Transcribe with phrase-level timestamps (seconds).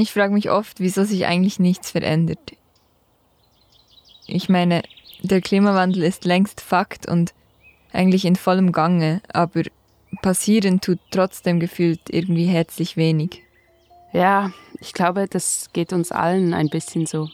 [0.00, 2.56] Ich frage mich oft, wieso sich eigentlich nichts verändert.
[4.26, 4.82] Ich meine,
[5.20, 7.34] der Klimawandel ist längst Fakt und
[7.92, 9.64] eigentlich in vollem Gange, aber
[10.22, 13.42] passieren tut trotzdem gefühlt irgendwie herzlich wenig.
[14.14, 17.28] Ja, ich glaube, das geht uns allen ein bisschen so.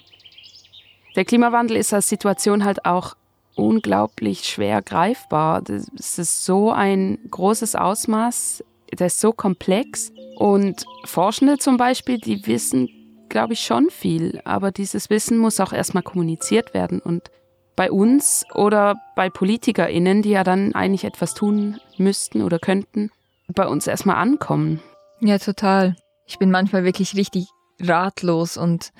[1.14, 3.17] Der Klimawandel ist als Situation halt auch
[3.55, 5.62] unglaublich schwer greifbar.
[5.62, 10.13] Das ist so ein großes Ausmaß, das ist so komplex.
[10.36, 12.89] Und Forschende zum Beispiel, die wissen,
[13.29, 17.00] glaube ich, schon viel, aber dieses Wissen muss auch erstmal kommuniziert werden.
[17.00, 17.31] Und
[17.75, 23.11] bei uns oder bei PolitikerInnen, die ja dann eigentlich etwas tun müssten oder könnten,
[23.54, 24.81] bei uns erstmal ankommen.
[25.21, 25.96] Ja, total.
[26.26, 27.46] Ich bin manchmal wirklich richtig
[27.81, 28.93] ratlos und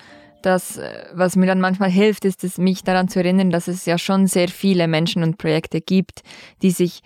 [0.43, 0.79] das,
[1.13, 4.27] was mir dann manchmal hilft, ist es, mich daran zu erinnern, dass es ja schon
[4.27, 6.23] sehr viele Menschen und Projekte gibt,
[6.63, 7.01] die sich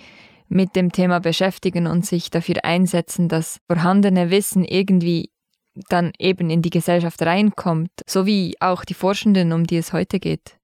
[0.50, 5.30] mit dem Thema beschäftigen und sich dafür einsetzen, dass vorhandene Wissen irgendwie
[5.88, 10.18] dann eben in die Gesellschaft reinkommt, so wie auch die Forschenden, um die es heute
[10.18, 10.58] geht.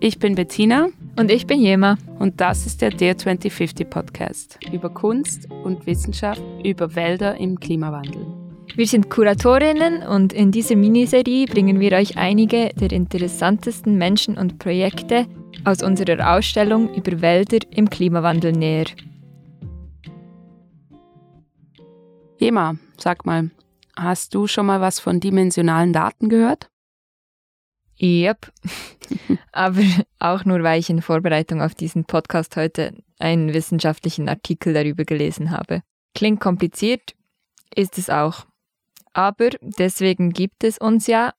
[0.00, 0.88] Ich bin Bettina.
[1.16, 1.96] Und ich bin Jema.
[2.18, 8.26] Und das ist der Dear 2050 Podcast über Kunst und Wissenschaft, über Wälder im Klimawandel.
[8.74, 14.58] Wir sind Kuratorinnen und in dieser Miniserie bringen wir euch einige der interessantesten Menschen und
[14.58, 15.26] Projekte
[15.64, 18.86] aus unserer Ausstellung über Wälder im Klimawandel näher.
[22.38, 23.50] Jema, sag mal,
[23.96, 26.68] hast du schon mal was von dimensionalen Daten gehört?
[28.00, 28.52] Yep.
[29.52, 29.82] Aber
[30.18, 35.50] auch nur, weil ich in Vorbereitung auf diesen Podcast heute einen wissenschaftlichen Artikel darüber gelesen
[35.52, 35.82] habe.
[36.14, 37.14] Klingt kompliziert,
[37.74, 38.46] ist es auch.
[39.12, 41.32] Aber deswegen gibt es uns ja,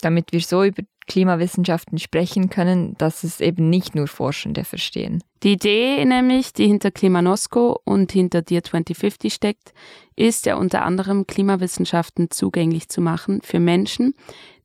[0.00, 5.22] damit wir so über Klimawissenschaften sprechen können, dass es eben nicht nur Forschende verstehen.
[5.42, 9.72] Die Idee nämlich, die hinter Klimanosco und hinter Dir 2050 steckt,
[10.16, 14.14] ist ja unter anderem Klimawissenschaften zugänglich zu machen für Menschen,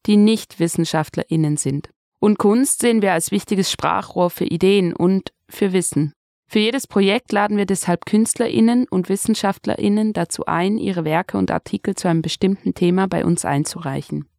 [0.06, 1.90] die nicht WissenschaftlerInnen sind.
[2.20, 6.14] Und Kunst sehen wir als wichtiges Sprachrohr für Ideen und für Wissen.
[6.50, 11.96] Für jedes Projekt laden wir deshalb KünstlerInnen und WissenschaftlerInnen dazu ein, ihre Werke und Artikel
[11.96, 14.30] zu einem bestimmten Thema bei uns einzureichen.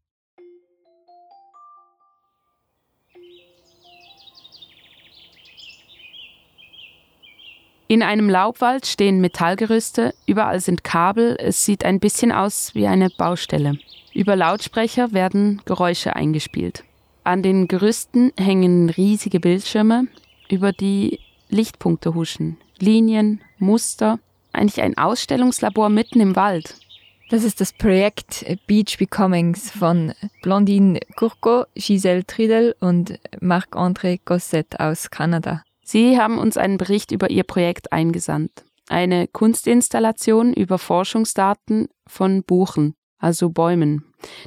[7.91, 13.09] In einem Laubwald stehen Metallgerüste, überall sind Kabel, es sieht ein bisschen aus wie eine
[13.09, 13.79] Baustelle.
[14.13, 16.85] Über Lautsprecher werden Geräusche eingespielt.
[17.25, 20.07] An den Gerüsten hängen riesige Bildschirme,
[20.51, 24.19] über die Lichtpunkte huschen, Linien, Muster,
[24.53, 26.75] eigentlich ein Ausstellungslabor mitten im Wald.
[27.31, 30.13] Das ist das Projekt Beach Becomings von
[30.43, 35.63] Blondine Courco, Giselle Tridel und Marc-André Gosset aus Kanada.
[35.89, 38.65] Sie haben uns einen Bericht über ihr Projekt eingesandt.
[38.89, 44.05] Eine Kunstinstallation über Forschungsdaten von Buchen also Bäumen.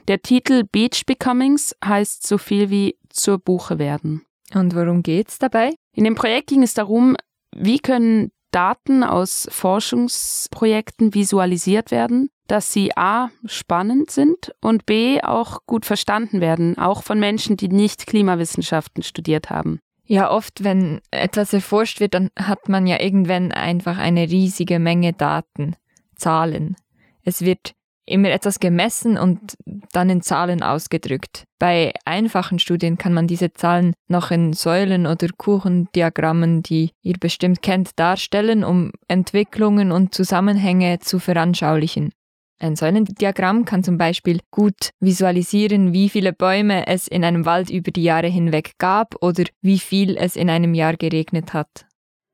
[0.07, 4.25] Der Titel Beach Becomings heißt so viel wie zur Buche werden.
[4.53, 5.73] Und worum geht's dabei?
[5.93, 7.15] In dem Projekt ging es darum,
[7.55, 13.29] wie können Daten aus Forschungsprojekten visualisiert werden, dass sie a.
[13.45, 15.21] spannend sind und b.
[15.21, 19.79] auch gut verstanden werden, auch von Menschen, die nicht Klimawissenschaften studiert haben.
[20.05, 25.13] Ja, oft, wenn etwas erforscht wird, dann hat man ja irgendwann einfach eine riesige Menge
[25.13, 25.75] Daten,
[26.15, 26.75] Zahlen.
[27.23, 27.73] Es wird
[28.05, 29.55] immer etwas gemessen und
[29.93, 31.45] dann in Zahlen ausgedrückt.
[31.59, 37.61] Bei einfachen Studien kann man diese Zahlen noch in Säulen oder Kuchendiagrammen, die ihr bestimmt
[37.61, 42.11] kennt, darstellen, um Entwicklungen und Zusammenhänge zu veranschaulichen.
[42.61, 47.89] Ein Säulendiagramm kann zum Beispiel gut visualisieren, wie viele Bäume es in einem Wald über
[47.89, 51.87] die Jahre hinweg gab oder wie viel es in einem Jahr geregnet hat.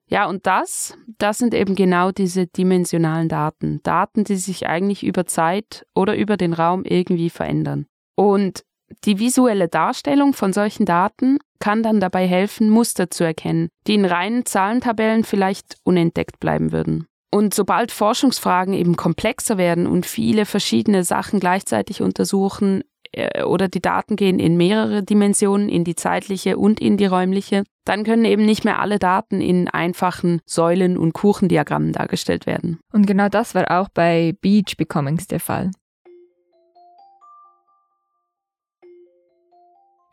[0.10, 3.80] Ja, und das, das sind eben genau diese dimensionalen Daten.
[3.84, 7.86] Daten, die sich eigentlich über Zeit oder über den Raum irgendwie verändern.
[8.18, 8.66] Und
[9.06, 14.06] die visuelle Darstellung von solchen Daten kann dann dabei helfen, Muster zu erkennen, die in
[14.06, 17.08] reinen Zahlentabellen vielleicht unentdeckt bleiben würden.
[17.38, 22.82] Und sobald Forschungsfragen eben komplexer werden und viele verschiedene Sachen gleichzeitig untersuchen,
[23.12, 27.62] äh, oder die Daten gehen in mehrere Dimensionen, in die zeitliche und in die räumliche,
[27.86, 32.80] dann können eben nicht mehr alle Daten in einfachen Säulen- und Kuchendiagrammen dargestellt werden.
[32.92, 35.70] Und genau das war auch bei Beach Becomings der Fall.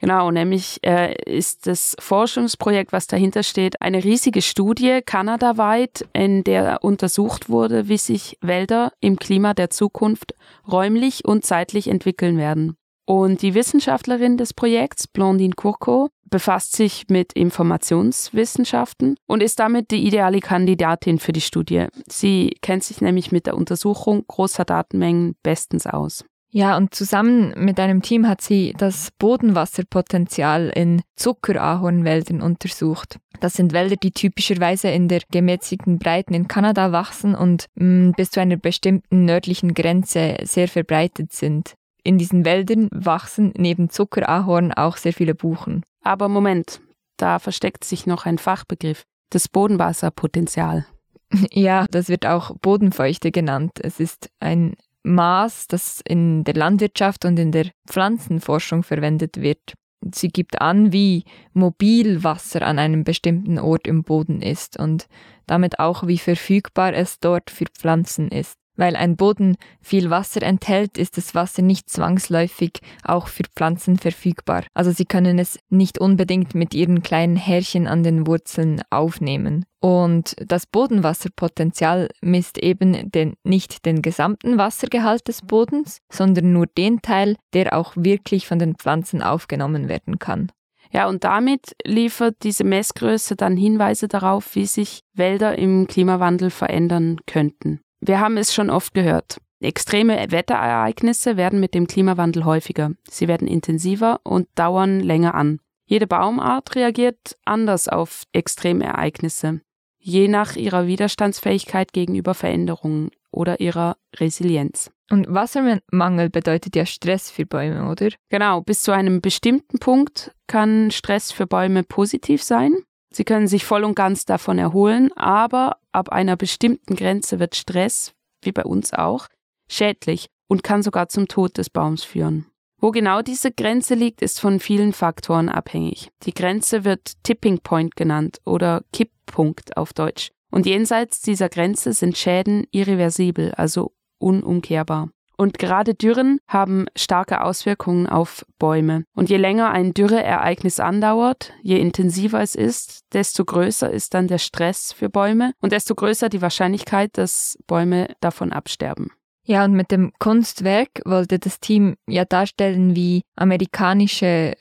[0.04, 6.84] Genau, nämlich äh, ist das Forschungsprojekt, was dahinter steht, eine riesige Studie kanadaweit, in der
[6.84, 10.34] untersucht wurde, wie sich Wälder im Klima der Zukunft
[10.70, 12.76] räumlich und zeitlich entwickeln werden.
[13.06, 20.06] Und die Wissenschaftlerin des Projekts, Blondine Courco, befasst sich mit Informationswissenschaften und ist damit die
[20.06, 21.86] ideale Kandidatin für die Studie.
[22.06, 26.26] Sie kennt sich nämlich mit der Untersuchung großer Datenmengen bestens aus.
[26.56, 33.18] Ja, und zusammen mit einem Team hat sie das Bodenwasserpotenzial in Zuckerahornwäldern untersucht.
[33.40, 38.12] Das sind Wälder, die typischerweise in der gemäßigten Breiten in Kanada wachsen und mh, mm,
[38.12, 41.74] bis zu einer bestimmten nördlichen Grenze sehr verbreitet sind.
[42.04, 45.82] In diesen Wäldern wachsen neben Zuckerahorn auch sehr viele Buchen.
[46.04, 46.80] Aber Moment,
[47.16, 50.86] da versteckt sich noch ein Fachbegriff, das Bodenwasserpotenzial.
[51.50, 53.72] Ja, das wird auch Bodenfeuchte genannt.
[53.80, 59.74] Es ist ein Maß, das in der Landwirtschaft und in der Pflanzenforschung verwendet wird.
[60.12, 65.06] Sie gibt an, wie mobil Wasser an einem bestimmten Ort im Boden ist und
[65.46, 68.58] damit auch, wie verfügbar es dort für Pflanzen ist.
[68.76, 74.64] Weil ein Boden viel Wasser enthält, ist das Wasser nicht zwangsläufig auch für Pflanzen verfügbar.
[74.74, 79.64] Also sie können es nicht unbedingt mit ihren kleinen Härchen an den Wurzeln aufnehmen.
[79.80, 87.02] Und das Bodenwasserpotenzial misst eben den, nicht den gesamten Wassergehalt des Bodens, sondern nur den
[87.02, 90.50] Teil, der auch wirklich von den Pflanzen aufgenommen werden kann.
[90.90, 97.18] Ja, und damit liefert diese Messgröße dann Hinweise darauf, wie sich Wälder im Klimawandel verändern
[97.26, 97.80] könnten.
[98.00, 99.38] Wir haben es schon oft gehört.
[99.60, 102.92] Extreme Wetterereignisse werden mit dem Klimawandel häufiger.
[103.08, 105.60] Sie werden intensiver und dauern länger an.
[105.86, 109.60] Jede Baumart reagiert anders auf Extremereignisse,
[109.98, 114.90] je nach ihrer Widerstandsfähigkeit gegenüber Veränderungen oder ihrer Resilienz.
[115.10, 118.08] Und Wassermangel bedeutet ja Stress für Bäume, oder?
[118.30, 122.74] Genau, bis zu einem bestimmten Punkt kann Stress für Bäume positiv sein.
[123.14, 128.12] Sie können sich voll und ganz davon erholen, aber ab einer bestimmten Grenze wird Stress,
[128.42, 129.28] wie bei uns auch,
[129.68, 132.46] schädlich und kann sogar zum Tod des Baums führen.
[132.80, 136.10] Wo genau diese Grenze liegt, ist von vielen Faktoren abhängig.
[136.24, 140.32] Die Grenze wird Tipping Point genannt oder Kipppunkt auf Deutsch.
[140.50, 145.10] Und jenseits dieser Grenze sind Schäden irreversibel, also unumkehrbar.
[145.36, 149.04] Und gerade Dürren haben starke Auswirkungen auf Bäume.
[149.14, 154.38] Und je länger ein Dürreereignis andauert, je intensiver es ist, desto größer ist dann der
[154.38, 159.10] Stress für Bäume und desto größer die Wahrscheinlichkeit, dass Bäume davon absterben.
[159.46, 164.54] Ja, und mit dem Kunstwerk wollte das Team ja darstellen, wie amerikanische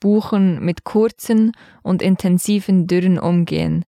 [0.00, 3.84] Buchen mit kurzen und intensiven Dürren umgehen.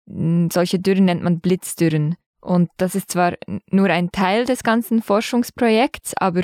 [0.52, 2.16] Solche Dürren nennt man Blitzdürren.
[2.42, 3.34] Und das ist zwar
[3.70, 6.42] nur ein Teil des ganzen Forschungsprojekts, aber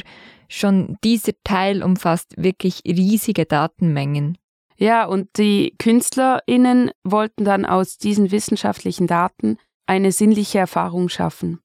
[0.49, 4.39] schon dieser Teil umfasst wirklich riesige Datenmengen.
[4.77, 11.59] Ja, und die KünstlerInnen wollten dann aus diesen wissenschaftlichen Daten eine sinnliche Erfahrung schaffen.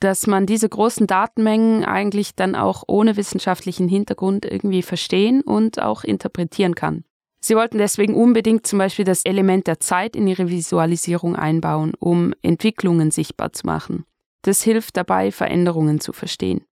[0.00, 6.02] Dass man diese großen Datenmengen eigentlich dann auch ohne wissenschaftlichen Hintergrund irgendwie verstehen und auch
[6.02, 7.04] interpretieren kann.
[7.46, 12.34] Sie wollten deswegen unbedingt zum Beispiel das Element der Zeit in ihre Visualisierung einbauen, um
[12.42, 14.04] Entwicklungen sichtbar zu machen.
[14.42, 16.64] Das hilft dabei, Veränderungen zu verstehen.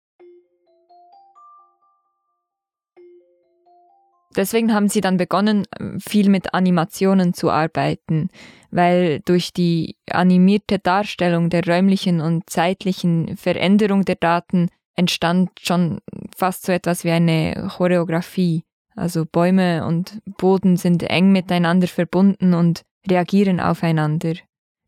[4.35, 5.65] Deswegen haben sie dann begonnen,
[6.01, 8.31] viel mit Animationen zu arbeiten,
[8.73, 16.01] weil durch die animierte Darstellung der räumlichen und zeitlichen Veränderung der Daten entstand schon
[16.37, 18.65] fast so etwas wie eine Choreografie.
[18.97, 24.35] Also Bäume und Boden sind eng miteinander verbunden und reagieren aufeinander.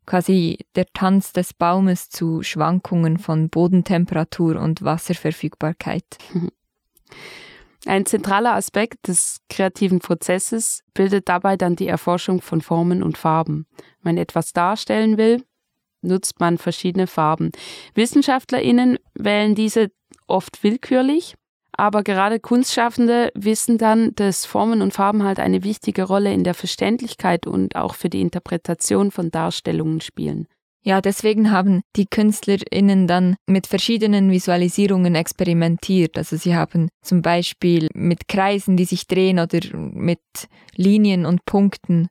[0.05, 6.05] Quasi der Tanz des Baumes zu Schwankungen von Bodentemperatur und Wasserverfügbarkeit.
[7.85, 13.65] Ein zentraler Aspekt des kreativen Prozesses bildet dabei dann die Erforschung von Formen und Farben.
[14.01, 15.43] Wenn etwas darstellen will,
[16.01, 17.51] nutzt man verschiedene Farben.
[17.93, 19.91] Wissenschaftlerinnen wählen diese
[20.27, 21.35] oft willkürlich
[21.77, 26.55] aber gerade Kunstschaffende wissen dann, dass Formen und Farben halt eine wichtige Rolle in der
[26.55, 30.47] Verständlichkeit und auch für die Interpretation von Darstellungen spielen.
[30.83, 36.17] Ja, deswegen haben die KünstlerInnen dann mit verschiedenen Visualisierungen experimentiert.
[36.17, 40.21] Also sie haben zum Beispiel mit Kreisen, die sich drehen oder mit
[40.75, 42.07] Linien und Punkten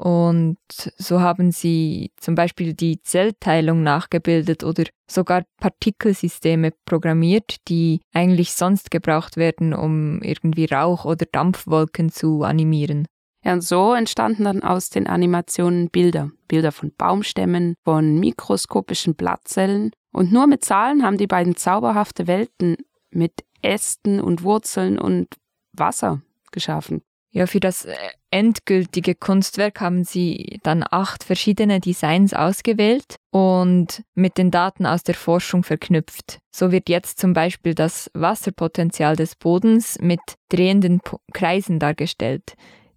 [0.00, 0.56] und
[0.96, 8.90] so haben sie zum Beispiel die Zellteilung nachgebildet oder sogar Partikelsysteme programmiert, die eigentlich sonst
[8.90, 13.04] gebraucht werden, um irgendwie Rauch- oder Dampfwolken zu animieren.
[13.44, 16.30] Ja, und so entstanden dann aus den Animationen Bilder.
[16.48, 19.90] Bilder von Baumstämmen, von mikroskopischen Blattzellen.
[20.14, 22.78] Und nur mit Zahlen haben die beiden zauberhafte Welten
[23.10, 25.28] mit Ästen und Wurzeln und
[25.72, 27.02] Wasser geschaffen.
[27.32, 27.94] Ja, für das äh,
[28.30, 35.14] endgültige Kunstwerk haben sie dann acht verschiedene Designs ausgewählt und mit den Daten aus der
[35.14, 36.38] Forschung verknüpft.
[36.50, 41.00] So wird jetzt zum Beispiel das Wasserpotenzial des Bodens mit drehenden
[41.32, 42.54] Kreisen dargestellt.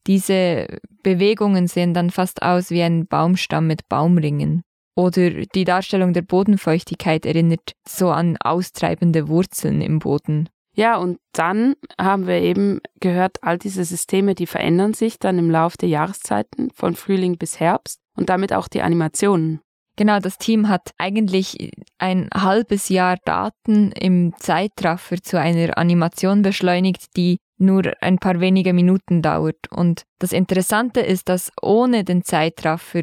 [0.08, 4.64] Diese Bewegungen sehen dann fast aus wie ein Baumstamm mit Baumringen.
[4.96, 10.50] Oder die Darstellung der Bodenfeuchtigkeit erinnert so an austreibende Wurzeln im Boden.
[10.76, 15.52] Ja, und dann haben wir eben gehört, all diese Systeme, die verändern sich dann im
[15.52, 19.62] Laufe der Jahreszeiten von Frühling bis Herbst und damit auch die Animationen.
[19.96, 27.16] Genau, das Team hat eigentlich ein halbes Jahr Daten im Zeitraffer zu einer Animation beschleunigt,
[27.16, 29.72] die nur ein paar wenige Minuten dauert.
[29.72, 33.02] Und das Interessante ist, dass ohne den Zeitraffer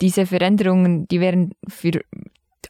[0.00, 2.00] diese Veränderungen, die wären für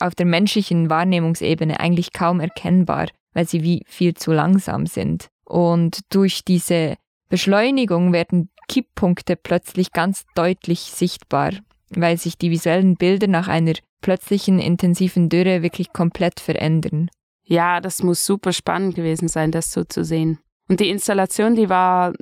[0.01, 5.29] auf der menschlichen Wahrnehmungsebene eigentlich kaum erkennbar, weil sie wie viel zu langsam sind.
[5.45, 6.97] Und durch diese
[7.29, 11.53] Beschleunigung werden Kipppunkte plötzlich ganz deutlich sichtbar,
[11.91, 17.11] weil sich die visuellen Bilder nach einer plötzlichen intensiven Dürre wirklich komplett verändern.
[17.43, 20.39] Ja, das muss super spannend gewesen sein, das so zu sehen.
[20.69, 22.15] Und die Installation, die war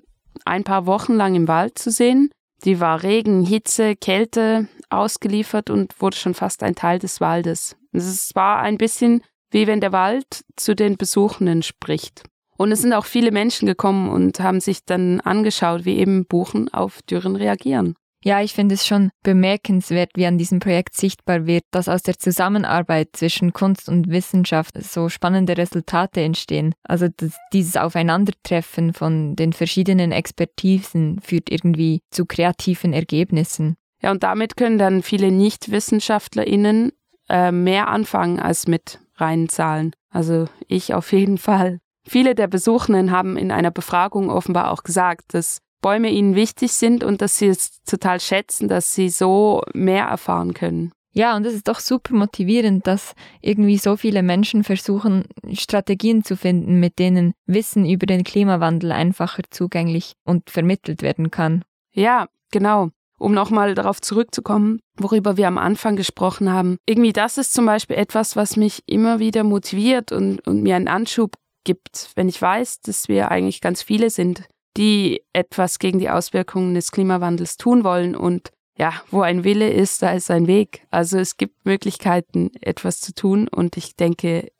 [0.45, 2.31] ein paar Wochen lang im Wald zu sehen.
[2.64, 7.76] Die war Regen, Hitze, Kälte ausgeliefert und wurde schon fast ein Teil des Waldes.
[7.92, 12.25] Es war ein bisschen wie wenn der Wald zu den Besuchenden spricht.
[12.56, 16.73] Und es sind auch viele Menschen gekommen und haben sich dann angeschaut, wie eben Buchen
[16.73, 17.94] auf Dürren reagieren.
[18.25, 22.18] Ja, ich finde es schon bemerkenswert, wie an diesem Projekt sichtbar wird, dass aus der
[22.18, 26.73] Zusammenarbeit zwischen Kunst und Wissenschaft so spannende Resultate entstehen.
[26.85, 27.09] Also
[27.52, 33.75] dieses Aufeinandertreffen von den verschiedenen Expertisen führt irgendwie zu kreativen Ergebnissen.
[34.00, 36.92] Ja, und damit können dann viele Nichtwissenschaftlerinnen
[37.28, 39.93] äh, mehr anfangen als mit reinen Zahlen.
[40.11, 41.79] Also ich auf jeden Fall.
[42.07, 47.02] Viele der Besuchenden haben in einer Befragung offenbar auch gesagt, dass Bäume ihnen wichtig sind
[47.05, 50.93] und dass sie es total schätzen, dass sie so mehr erfahren können.
[51.14, 56.37] Ja, und es ist doch super motivierend, dass irgendwie so viele Menschen versuchen, Strategien zu
[56.37, 61.64] finden, mit denen Wissen über den Klimawandel einfacher zugänglich und vermittelt werden kann.
[61.93, 62.91] Ja, genau.
[63.23, 66.79] Um nochmal darauf zurückzukommen, worüber wir am Anfang gesprochen haben.
[66.87, 70.88] Irgendwie das ist zum Beispiel etwas, was mich immer wieder motiviert und, und mir einen
[70.88, 74.43] Anschub gibt, wenn ich weiß, dass wir eigentlich ganz viele sind,
[74.76, 78.17] die etwas gegen die Auswirkungen des Klimawandels tun wollen.
[78.17, 80.85] Und ja, wo ein Wille ist, da ist ein Weg.
[80.91, 83.47] Also es gibt Möglichkeiten, etwas zu tun.
[83.47, 84.50] Und ich denke,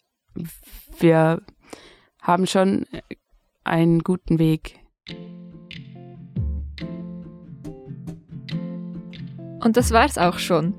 [1.01, 1.43] wir
[2.21, 2.87] haben schon
[3.65, 4.79] einen guten Weg.
[9.63, 10.75] Und das war's auch schon.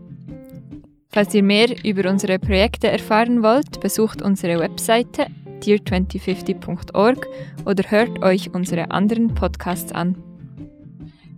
[1.10, 5.28] Falls ihr mehr über unsere Projekte erfahren wollt, besucht unsere Webseite
[5.62, 7.28] dear2050.org
[7.66, 10.18] oder hört euch unsere anderen Podcasts an.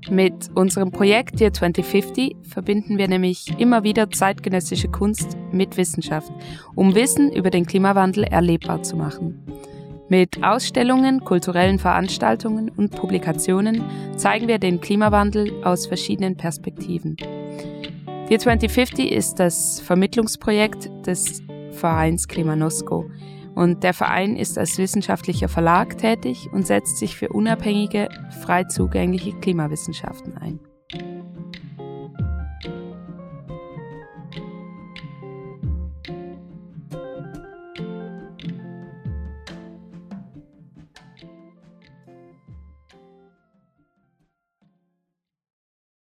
[0.10, 6.32] Mit unserem Projekt Dear 2050 verbinden wir nämlich immer wieder zeitgenössische Kunst mit Wissenschaft,
[6.76, 9.44] um Wissen über den Klimawandel erlebbar zu machen.
[10.08, 13.84] Mit Ausstellungen, kulturellen Veranstaltungen und Publikationen
[14.18, 17.16] zeigen wir den Klimawandel aus verschiedenen Perspektiven.
[18.30, 23.10] Dear 2050 ist das Vermittlungsprojekt des Vereins Klimanosco,
[23.56, 28.10] und der Verein ist als wissenschaftlicher Verlag tätig und setzt sich für unabhängige,
[28.42, 30.60] frei zugängliche Klimawissenschaften ein.